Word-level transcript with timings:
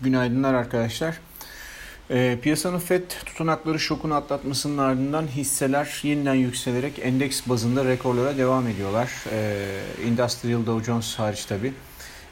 Günaydınlar 0.00 0.54
arkadaşlar. 0.54 1.18
E, 2.10 2.38
piyasanın 2.42 2.78
FED 2.78 3.10
tutanakları 3.26 3.80
şokunu 3.80 4.14
atlatmasının 4.14 4.78
ardından 4.78 5.26
hisseler 5.26 6.00
yeniden 6.02 6.34
yükselerek 6.34 6.98
endeks 7.02 7.48
bazında 7.48 7.84
rekorlara 7.84 8.38
devam 8.38 8.68
ediyorlar. 8.68 9.10
E, 9.32 9.56
Industrial 10.06 10.66
Dow 10.66 10.84
Jones 10.84 11.14
hariç 11.14 11.44
tabi. 11.44 11.72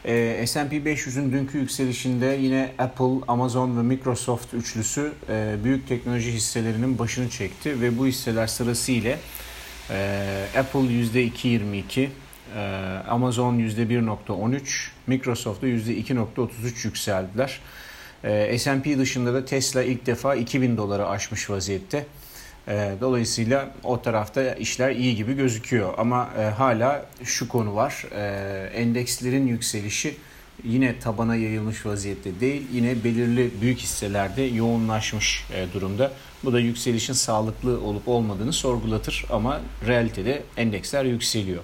E, 0.05 0.47
S&P 0.47 0.77
500'ün 0.77 1.33
dünkü 1.33 1.59
yükselişinde 1.59 2.39
yine 2.41 2.73
Apple, 2.79 3.25
Amazon 3.29 3.79
ve 3.79 3.83
Microsoft 3.83 4.55
üçlüsü 4.55 5.13
e, 5.29 5.57
büyük 5.65 5.89
teknoloji 5.89 6.33
hisselerinin 6.33 6.99
başını 6.99 7.31
çekti 7.31 7.81
ve 7.81 7.99
bu 7.99 8.07
hisseler 8.07 8.47
sırasıyla 8.47 9.19
e, 9.91 10.47
Apple 10.59 10.81
%2.22, 10.81 12.01
e, 12.01 12.09
Amazon 13.09 13.59
%1.13, 13.59 14.89
Microsoft'ta 15.07 15.67
%2.33 15.67 16.87
yükseldiler. 16.87 17.61
E, 18.25 18.59
S&P 18.59 18.99
dışında 18.99 19.35
da 19.35 19.45
Tesla 19.45 19.83
ilk 19.83 20.07
defa 20.07 20.35
2000 20.35 20.77
doları 20.77 21.09
aşmış 21.09 21.51
vaziyette. 21.51 22.07
E, 22.69 22.95
dolayısıyla 23.01 23.71
o 23.85 24.03
tarafta 24.03 24.55
işler 24.55 24.91
iyi 24.91 25.17
gibi 25.17 25.37
gözüküyor. 25.37 25.95
Ama 25.99 26.31
e, 26.39 26.43
hala 26.43 27.07
şu 27.25 27.49
konu 27.49 27.75
var. 27.75 28.07
Endekslerin 28.75 29.47
yükselişi 29.47 30.17
yine 30.65 30.99
tabana 30.99 31.37
yayılmış 31.37 31.87
vaziyette 31.87 32.41
değil. 32.41 32.63
Yine 32.73 33.05
belirli 33.05 33.51
büyük 33.61 33.79
hisselerde 33.79 34.43
yoğunlaşmış 34.43 35.45
e, 35.55 35.73
durumda. 35.75 36.13
Bu 36.45 36.53
da 36.53 36.61
yükselişin 36.61 37.13
sağlıklı 37.13 37.81
olup 37.81 38.09
olmadığını 38.09 38.53
sorgulatır 38.53 39.25
ama 39.31 39.61
realitede 39.87 40.43
endeksler 40.57 41.05
yükseliyor. 41.05 41.63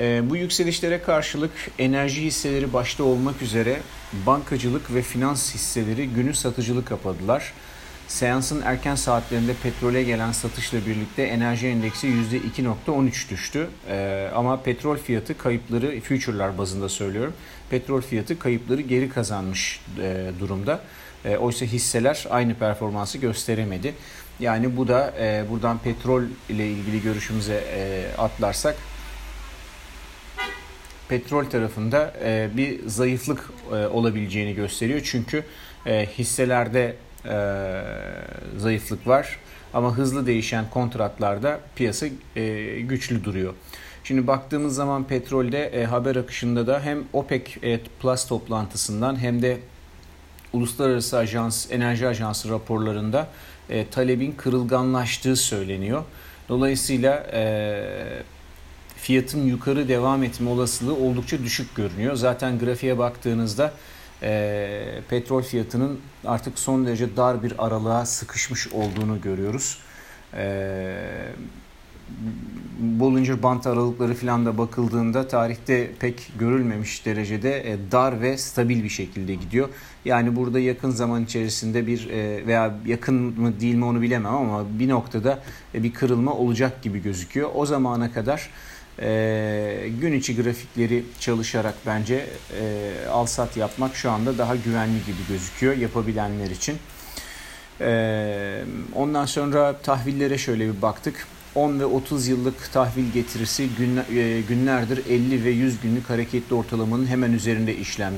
E, 0.00 0.30
bu 0.30 0.36
yükselişlere 0.36 1.02
karşılık 1.02 1.50
enerji 1.78 2.22
hisseleri 2.22 2.72
başta 2.72 3.04
olmak 3.04 3.42
üzere 3.42 3.80
bankacılık 4.26 4.94
ve 4.94 5.02
finans 5.02 5.54
hisseleri 5.54 6.08
günü 6.08 6.34
satıcılı 6.34 6.84
kapadılar. 6.84 7.52
Seansın 8.08 8.62
erken 8.64 8.94
saatlerinde 8.94 9.54
petrole 9.62 10.02
gelen 10.02 10.32
satışla 10.32 10.78
birlikte 10.86 11.22
enerji 11.22 11.66
endeksi 11.66 12.06
%2.13 12.06 13.30
düştü. 13.30 13.68
Ee, 13.88 14.28
ama 14.34 14.62
petrol 14.62 14.96
fiyatı 14.96 15.38
kayıpları, 15.38 16.00
future'lar 16.00 16.58
bazında 16.58 16.88
söylüyorum, 16.88 17.32
petrol 17.70 18.00
fiyatı 18.00 18.38
kayıpları 18.38 18.80
geri 18.80 19.08
kazanmış 19.08 19.80
e, 20.02 20.30
durumda. 20.40 20.80
E, 21.24 21.36
oysa 21.36 21.66
hisseler 21.66 22.26
aynı 22.30 22.54
performansı 22.54 23.18
gösteremedi. 23.18 23.94
Yani 24.40 24.76
bu 24.76 24.88
da 24.88 25.14
e, 25.20 25.44
buradan 25.50 25.78
petrol 25.78 26.22
ile 26.48 26.66
ilgili 26.68 27.02
görüşümüze 27.02 27.64
e, 27.74 28.04
atlarsak 28.18 28.76
petrol 31.08 31.44
tarafında 31.44 32.14
e, 32.24 32.50
bir 32.56 32.88
zayıflık 32.88 33.50
e, 33.72 33.86
olabileceğini 33.86 34.54
gösteriyor. 34.54 35.00
Çünkü 35.04 35.44
e, 35.86 36.06
hisselerde 36.06 36.96
e, 37.24 37.34
zayıflık 38.58 39.06
var 39.06 39.38
ama 39.74 39.96
hızlı 39.96 40.26
değişen 40.26 40.70
kontratlarda 40.70 41.60
piyasa 41.76 42.06
e, 42.36 42.80
güçlü 42.80 43.24
duruyor. 43.24 43.54
Şimdi 44.04 44.26
baktığımız 44.26 44.74
zaman 44.74 45.04
petrolde 45.04 45.66
e, 45.66 45.84
haber 45.84 46.16
akışında 46.16 46.66
da 46.66 46.80
hem 46.80 46.98
OPEC 47.12 47.42
e, 47.62 47.80
Plus 48.00 48.26
toplantısından 48.26 49.20
hem 49.20 49.42
de 49.42 49.58
Uluslararası 50.52 51.18
Ajans, 51.18 51.66
Enerji 51.70 52.08
Ajansı 52.08 52.50
raporlarında 52.50 53.28
e, 53.70 53.86
talebin 53.86 54.32
kırılganlaştığı 54.32 55.36
söyleniyor. 55.36 56.04
Dolayısıyla 56.48 57.26
e, 57.32 57.84
fiyatın 59.02 59.46
yukarı 59.46 59.88
devam 59.88 60.22
etme 60.22 60.50
olasılığı 60.50 60.94
oldukça 60.94 61.38
düşük 61.38 61.74
görünüyor. 61.74 62.14
Zaten 62.14 62.58
grafiğe 62.58 62.98
baktığınızda 62.98 63.72
e, 64.22 65.00
petrol 65.08 65.42
fiyatının 65.42 66.00
artık 66.24 66.58
son 66.58 66.86
derece 66.86 67.16
dar 67.16 67.42
bir 67.42 67.66
aralığa 67.66 68.06
sıkışmış 68.06 68.68
olduğunu 68.68 69.20
görüyoruz. 69.20 69.78
E, 70.34 70.94
Bollinger 72.78 73.42
Band 73.42 73.64
aralıkları 73.64 74.14
falan 74.14 74.46
da 74.46 74.58
bakıldığında 74.58 75.28
tarihte 75.28 75.90
pek 76.00 76.32
görülmemiş 76.38 77.06
derecede 77.06 77.72
e, 77.72 77.76
dar 77.92 78.20
ve 78.20 78.38
stabil 78.38 78.84
bir 78.84 78.88
şekilde 78.88 79.34
gidiyor. 79.34 79.68
Yani 80.04 80.36
burada 80.36 80.60
yakın 80.60 80.90
zaman 80.90 81.24
içerisinde 81.24 81.86
bir 81.86 82.08
e, 82.08 82.46
veya 82.46 82.74
yakın 82.86 83.14
mı 83.14 83.60
değil 83.60 83.74
mi 83.74 83.84
onu 83.84 84.02
bilemem 84.02 84.34
ama 84.34 84.64
bir 84.78 84.88
noktada 84.88 85.42
e, 85.74 85.82
bir 85.82 85.92
kırılma 85.92 86.32
olacak 86.32 86.82
gibi 86.82 87.02
gözüküyor. 87.02 87.50
O 87.54 87.66
zamana 87.66 88.12
kadar 88.12 88.50
e, 88.98 89.88
gün 90.00 90.12
içi 90.12 90.36
grafikleri 90.36 91.04
çalışarak 91.20 91.74
bence 91.86 92.26
e, 92.60 92.92
al 93.10 93.26
sat 93.26 93.56
yapmak 93.56 93.96
şu 93.96 94.10
anda 94.10 94.38
daha 94.38 94.56
güvenli 94.56 94.98
gibi 95.06 95.28
gözüküyor 95.28 95.76
yapabilenler 95.76 96.50
için. 96.50 96.76
E, 97.80 98.64
ondan 98.94 99.26
sonra 99.26 99.78
tahvillere 99.78 100.38
şöyle 100.38 100.68
bir 100.68 100.82
baktık. 100.82 101.26
10 101.54 101.80
ve 101.80 101.84
30 101.84 102.28
yıllık 102.28 102.72
tahvil 102.72 103.12
getirisi 103.12 103.68
günlerdir 104.48 105.06
50 105.10 105.44
ve 105.44 105.50
100 105.50 105.80
günlük 105.80 106.10
hareketli 106.10 106.54
ortalamanın 106.54 107.06
hemen 107.06 107.32
üzerinde 107.32 107.76
işlem 107.76 108.12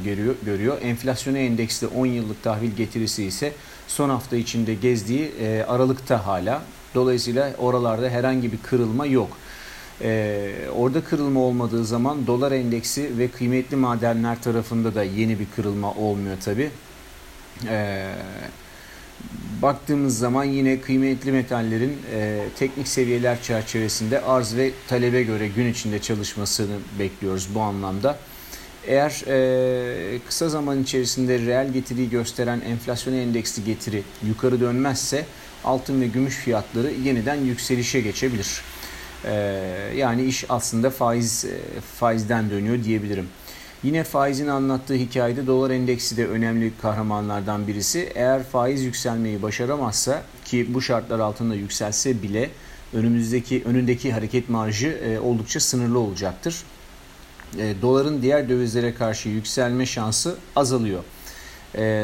görüyor. 0.44 0.76
Enflasyona 0.82 1.38
endeksli 1.38 1.86
10 1.86 2.06
yıllık 2.06 2.42
tahvil 2.42 2.70
getirisi 2.70 3.24
ise 3.24 3.52
son 3.88 4.10
hafta 4.10 4.36
içinde 4.36 4.74
gezdiği 4.74 5.32
aralıkta 5.68 6.26
hala. 6.26 6.62
Dolayısıyla 6.94 7.52
oralarda 7.58 8.08
herhangi 8.08 8.52
bir 8.52 8.58
kırılma 8.58 9.06
yok. 9.06 9.36
Ee, 10.02 10.50
orada 10.76 11.04
kırılma 11.04 11.40
olmadığı 11.40 11.84
zaman 11.84 12.26
dolar 12.26 12.52
endeksi 12.52 13.18
ve 13.18 13.28
kıymetli 13.28 13.76
madenler 13.76 14.42
tarafında 14.42 14.94
da 14.94 15.02
yeni 15.02 15.40
bir 15.40 15.46
kırılma 15.56 15.92
olmuyor 15.92 16.36
tabi. 16.44 16.70
Ee, 17.68 18.14
baktığımız 19.62 20.18
zaman 20.18 20.44
yine 20.44 20.80
kıymetli 20.80 21.32
metallerin 21.32 21.98
e, 22.12 22.44
teknik 22.58 22.88
seviyeler 22.88 23.42
çerçevesinde 23.42 24.20
arz 24.20 24.56
ve 24.56 24.70
talebe 24.88 25.22
göre 25.22 25.48
gün 25.48 25.66
içinde 25.66 25.98
çalışmasını 25.98 26.76
bekliyoruz 26.98 27.48
bu 27.54 27.60
anlamda. 27.60 28.18
Eğer 28.86 29.24
e, 29.28 30.18
kısa 30.26 30.48
zaman 30.48 30.82
içerisinde 30.82 31.38
reel 31.38 31.72
getiriyi 31.72 32.10
gösteren 32.10 32.60
enflasyon 32.60 33.14
endeksli 33.14 33.64
getiri 33.64 34.02
yukarı 34.26 34.60
dönmezse 34.60 35.24
altın 35.64 36.00
ve 36.00 36.06
gümüş 36.06 36.36
fiyatları 36.36 36.90
yeniden 37.04 37.36
yükselişe 37.36 38.00
geçebilir. 38.00 38.62
Ee, 39.26 39.92
yani 39.96 40.24
iş 40.24 40.44
aslında 40.48 40.90
faiz 40.90 41.44
e, 41.44 41.80
faizden 41.80 42.50
dönüyor 42.50 42.84
diyebilirim. 42.84 43.28
Yine 43.82 44.04
faizin 44.04 44.48
anlattığı 44.48 44.94
hikayede 44.94 45.46
dolar 45.46 45.70
endeksi 45.70 46.16
de 46.16 46.26
önemli 46.26 46.72
kahramanlardan 46.82 47.66
birisi. 47.66 48.12
Eğer 48.14 48.42
faiz 48.42 48.82
yükselmeyi 48.82 49.42
başaramazsa 49.42 50.22
ki 50.44 50.74
bu 50.74 50.82
şartlar 50.82 51.18
altında 51.18 51.54
yükselse 51.54 52.22
bile 52.22 52.50
önümüzdeki 52.92 53.62
önündeki 53.64 54.12
hareket 54.12 54.48
marjı 54.48 54.88
e, 54.88 55.18
oldukça 55.18 55.60
sınırlı 55.60 55.98
olacaktır. 55.98 56.62
E, 57.58 57.74
doların 57.82 58.22
diğer 58.22 58.48
dövizlere 58.48 58.94
karşı 58.94 59.28
yükselme 59.28 59.86
şansı 59.86 60.36
azalıyor. 60.56 61.04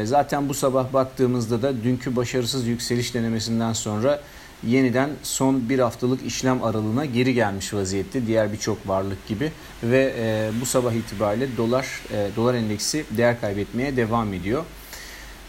zaten 0.03 0.49
bu 0.49 0.53
sabah 0.53 0.93
baktığımızda 0.93 1.61
da 1.61 1.83
dünkü 1.83 2.15
başarısız 2.15 2.67
yükseliş 2.67 3.13
denemesinden 3.13 3.73
sonra 3.73 4.21
yeniden 4.67 5.09
son 5.23 5.69
bir 5.69 5.79
haftalık 5.79 6.25
işlem 6.25 6.63
aralığına 6.63 7.05
geri 7.05 7.33
gelmiş 7.33 7.73
vaziyette 7.73 8.27
diğer 8.27 8.53
birçok 8.53 8.87
varlık 8.87 9.27
gibi 9.27 9.51
ve 9.83 10.13
e, 10.17 10.51
bu 10.61 10.65
sabah 10.65 10.93
itibariyle 10.93 11.57
dolar 11.57 11.87
e, 12.13 12.29
dolar 12.35 12.53
endeksi 12.53 13.05
değer 13.11 13.41
kaybetmeye 13.41 13.97
devam 13.97 14.33
ediyor. 14.33 14.65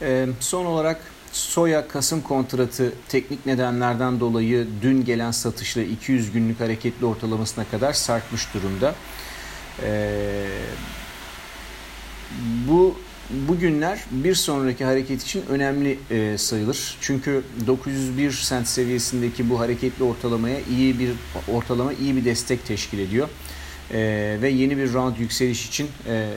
E, 0.03 0.27
son 0.41 0.65
olarak 0.65 1.01
soya 1.33 1.89
Kasım 1.89 2.21
kontratı 2.21 2.93
teknik 3.09 3.47
nedenlerden 3.47 4.21
dolayı 4.21 4.67
dün 4.83 5.05
gelen 5.05 5.31
satışla 5.31 5.83
200 5.83 6.33
günlük 6.33 6.61
hareketli 6.61 7.07
ortalamasına 7.07 7.65
kadar 7.71 7.93
sarkmış 7.93 8.55
durumda. 8.55 8.95
E, 9.83 10.47
bu 12.69 12.97
bugünler 13.49 14.01
bir 14.11 14.35
sonraki 14.35 14.85
hareket 14.85 15.23
için 15.23 15.45
önemli 15.49 15.99
e, 16.11 16.39
sayılır. 16.39 16.97
Çünkü 17.01 17.43
901 17.67 18.31
sent 18.31 18.67
seviyesindeki 18.67 19.51
bu 19.51 19.61
hareketli 19.61 20.05
ortalamaya 20.05 20.61
iyi 20.71 20.99
bir 20.99 21.11
ortalama 21.53 21.93
iyi 21.93 22.17
bir 22.17 22.25
destek 22.25 22.67
teşkil 22.67 22.99
ediyor. 22.99 23.29
E, 23.91 23.99
ve 24.43 24.49
yeni 24.49 24.77
bir 24.77 24.93
round 24.93 25.17
yükseliş 25.17 25.69
için 25.69 25.89
e, 26.09 26.29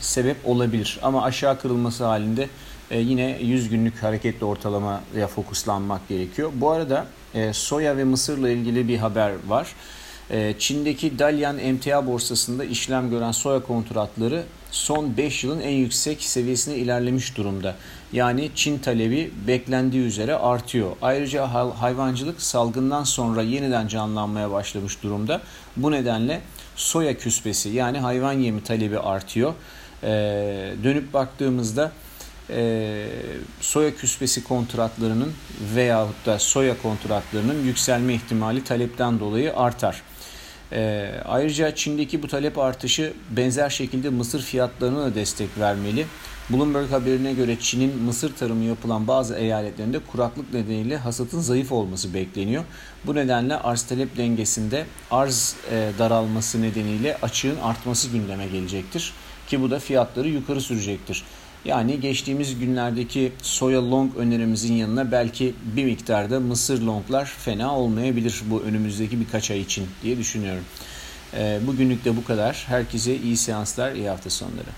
sebep 0.00 0.36
olabilir. 0.44 0.98
Ama 1.02 1.22
aşağı 1.22 1.60
kırılması 1.60 2.04
halinde 2.04 2.48
e, 2.90 2.98
yine 2.98 3.38
100 3.42 3.68
günlük 3.68 4.02
hareketli 4.02 4.44
ortalamaya 4.44 5.26
fokuslanmak 5.34 6.08
gerekiyor. 6.08 6.52
Bu 6.54 6.70
arada 6.70 7.06
e, 7.34 7.52
soya 7.52 7.96
ve 7.96 8.04
mısırla 8.04 8.50
ilgili 8.50 8.88
bir 8.88 8.98
haber 8.98 9.32
var. 9.48 9.74
Ee, 10.30 10.54
Çin'deki 10.58 11.18
Dalian 11.18 11.58
emtia 11.58 12.06
borsasında 12.06 12.64
işlem 12.64 13.10
gören 13.10 13.32
soya 13.32 13.62
kontratları 13.62 14.44
son 14.70 15.16
5 15.16 15.44
yılın 15.44 15.60
en 15.60 15.70
yüksek 15.70 16.22
seviyesine 16.22 16.76
ilerlemiş 16.76 17.36
durumda. 17.36 17.74
Yani 18.12 18.50
Çin 18.54 18.78
talebi 18.78 19.30
beklendiği 19.46 20.02
üzere 20.02 20.34
artıyor. 20.34 20.96
Ayrıca 21.02 21.48
hayvancılık 21.80 22.42
salgından 22.42 23.04
sonra 23.04 23.42
yeniden 23.42 23.88
canlanmaya 23.88 24.50
başlamış 24.50 25.02
durumda. 25.02 25.40
Bu 25.76 25.90
nedenle 25.92 26.40
soya 26.76 27.18
küspesi 27.18 27.68
yani 27.68 27.98
hayvan 27.98 28.32
yemi 28.32 28.62
talebi 28.62 28.98
artıyor. 28.98 29.54
E, 30.02 30.08
dönüp 30.84 31.12
baktığımızda 31.12 31.92
e, 32.50 33.06
soya 33.60 33.96
küspesi 33.96 34.44
kontratlarının 34.44 35.32
veyahut 35.74 36.26
da 36.26 36.38
soya 36.38 36.82
kontratlarının 36.82 37.64
yükselme 37.64 38.14
ihtimali 38.14 38.64
talepten 38.64 39.20
dolayı 39.20 39.56
artar. 39.56 40.02
E, 40.72 41.10
ayrıca 41.24 41.74
Çin'deki 41.74 42.22
bu 42.22 42.28
talep 42.28 42.58
artışı 42.58 43.12
benzer 43.30 43.70
şekilde 43.70 44.08
mısır 44.08 44.42
fiyatlarına 44.42 45.04
da 45.04 45.14
destek 45.14 45.58
vermeli. 45.58 46.06
Bloomberg 46.50 46.90
haberine 46.90 47.32
göre 47.32 47.56
Çin'in 47.60 48.02
mısır 48.02 48.34
tarımı 48.34 48.64
yapılan 48.64 49.08
bazı 49.08 49.34
eyaletlerinde 49.34 49.98
kuraklık 49.98 50.54
nedeniyle 50.54 50.96
hasatın 50.96 51.40
zayıf 51.40 51.72
olması 51.72 52.14
bekleniyor. 52.14 52.64
Bu 53.06 53.14
nedenle 53.14 53.56
arz 53.56 53.82
talep 53.82 54.16
dengesinde 54.16 54.86
arz 55.10 55.56
e, 55.70 55.90
daralması 55.98 56.62
nedeniyle 56.62 57.18
açığın 57.22 57.56
artması 57.56 58.08
gündeme 58.08 58.46
gelecektir. 58.46 59.12
Ki 59.48 59.60
bu 59.60 59.70
da 59.70 59.78
fiyatları 59.78 60.28
yukarı 60.28 60.60
sürecektir. 60.60 61.24
Yani 61.64 62.00
geçtiğimiz 62.00 62.58
günlerdeki 62.58 63.32
soya 63.42 63.90
long 63.90 64.16
önerimizin 64.16 64.74
yanına 64.74 65.12
belki 65.12 65.54
bir 65.76 65.84
miktarda 65.84 66.40
mısır 66.40 66.82
longlar 66.82 67.24
fena 67.24 67.78
olmayabilir 67.78 68.42
bu 68.50 68.60
önümüzdeki 68.60 69.20
birkaç 69.20 69.50
ay 69.50 69.60
için 69.60 69.86
diye 70.02 70.18
düşünüyorum. 70.18 70.64
E, 71.34 71.58
bugünlük 71.66 72.04
de 72.04 72.16
bu 72.16 72.24
kadar. 72.24 72.64
Herkese 72.68 73.16
iyi 73.16 73.36
seanslar, 73.36 73.92
iyi 73.92 74.08
hafta 74.08 74.30
sonları. 74.30 74.70